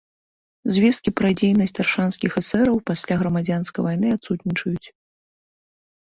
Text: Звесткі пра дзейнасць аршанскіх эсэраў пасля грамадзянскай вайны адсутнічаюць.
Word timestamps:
Звесткі 0.75 1.11
пра 1.19 1.29
дзейнасць 1.41 1.75
аршанскіх 1.83 2.31
эсэраў 2.41 2.77
пасля 2.89 3.17
грамадзянскай 3.19 3.81
вайны 3.89 4.07
адсутнічаюць. 4.15 4.87